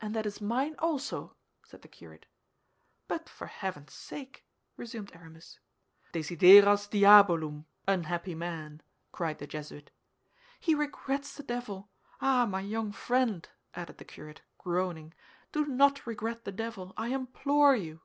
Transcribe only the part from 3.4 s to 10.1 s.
heaven's sake—" resumed Aramis. "Desideras diabolum, unhappy man!" cried the Jesuit.